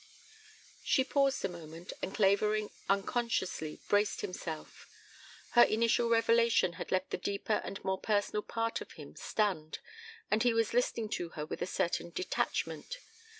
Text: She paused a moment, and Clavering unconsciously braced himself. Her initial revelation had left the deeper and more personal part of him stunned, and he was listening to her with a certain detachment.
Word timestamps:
She 0.83 1.03
paused 1.03 1.45
a 1.45 1.47
moment, 1.47 1.93
and 2.01 2.11
Clavering 2.11 2.71
unconsciously 2.89 3.79
braced 3.87 4.21
himself. 4.21 4.87
Her 5.51 5.61
initial 5.61 6.09
revelation 6.09 6.73
had 6.73 6.91
left 6.91 7.11
the 7.11 7.17
deeper 7.17 7.61
and 7.63 7.77
more 7.85 7.99
personal 7.99 8.41
part 8.41 8.81
of 8.81 8.93
him 8.93 9.15
stunned, 9.15 9.77
and 10.31 10.41
he 10.41 10.55
was 10.55 10.73
listening 10.73 11.09
to 11.09 11.29
her 11.37 11.45
with 11.45 11.61
a 11.61 11.67
certain 11.67 12.09
detachment. 12.09 12.97